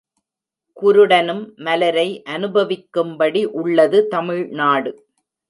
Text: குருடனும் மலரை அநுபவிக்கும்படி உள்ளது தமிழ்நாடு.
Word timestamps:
குருடனும் 0.77 1.43
மலரை 1.57 2.07
அநுபவிக்கும்படி 2.29 3.43
உள்ளது 3.61 4.01
தமிழ்நாடு. 4.07 4.93